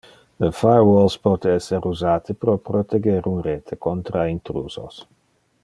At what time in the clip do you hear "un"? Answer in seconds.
3.33-3.39